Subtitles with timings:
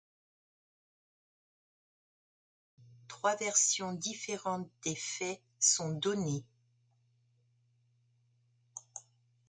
[2.75, 6.43] Lors du procès trois versions différentes des faits sont données.